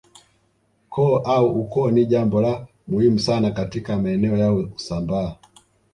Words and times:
Koo 0.93 1.15
au 1.33 1.47
ukoo 1.61 1.91
ni 1.91 2.05
jambo 2.05 2.41
la 2.41 2.67
muhimu 2.87 3.19
sana 3.19 3.51
katika 3.51 3.97
maeneo 3.99 4.37
ya 4.37 4.53
Usambaa 4.53 5.35